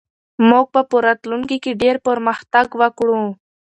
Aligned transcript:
موږ 0.49 0.65
به 0.73 0.81
په 0.89 0.97
راتلونکي 1.05 1.57
کې 1.63 1.79
ډېر 1.81 1.95
پرمختګ 2.07 2.67
وکړو. 2.81 3.21